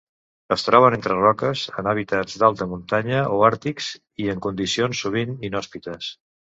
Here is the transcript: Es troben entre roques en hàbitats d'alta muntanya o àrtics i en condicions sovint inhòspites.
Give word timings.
Es 0.53 0.61
troben 0.67 0.95
entre 0.97 1.17
roques 1.19 1.65
en 1.83 1.91
hàbitats 1.91 2.39
d'alta 2.45 2.69
muntanya 2.73 3.21
o 3.37 3.39
àrtics 3.53 3.93
i 4.27 4.29
en 4.37 4.45
condicions 4.51 5.07
sovint 5.07 5.41
inhòspites. 5.53 6.15